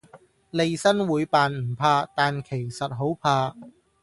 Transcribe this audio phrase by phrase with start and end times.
[0.49, 3.55] 利申會扮唔怕，但其實好怕